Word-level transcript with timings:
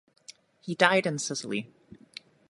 He 0.61 0.73
died 0.73 1.05
in 1.05 1.19
Sicily. 1.19 1.67